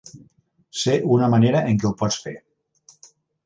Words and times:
Sé 0.83 0.95
una 1.17 1.29
manera 1.35 1.63
en 1.69 1.79
què 1.85 1.91
ho 1.93 1.95
pots 2.03 2.21
fer. 2.25 2.37